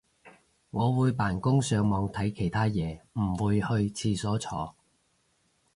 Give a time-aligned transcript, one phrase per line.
[0.71, 3.67] 我會扮工上網睇其他嘢唔會去
[4.15, 4.75] 廁所坐